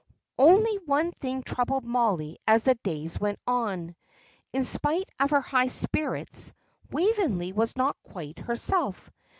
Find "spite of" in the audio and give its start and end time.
4.63-5.29